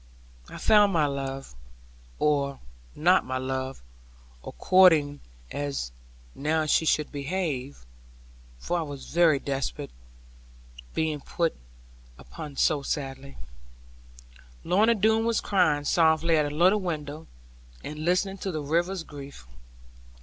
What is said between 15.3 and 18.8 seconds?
crying softly at a little window, and listening to the